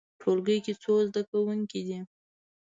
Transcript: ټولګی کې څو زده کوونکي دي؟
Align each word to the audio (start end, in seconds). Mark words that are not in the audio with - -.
ټولګی 0.19 0.57
کې 0.65 0.73
څو 0.81 0.93
زده 1.07 1.21
کوونکي 1.31 1.81
دي؟ 1.87 1.99